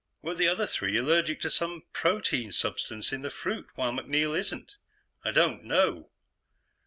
[0.23, 4.77] "Were the other three allergic to some protein substance in the fruit, while MacNeil isn't?
[5.23, 6.09] I don't know.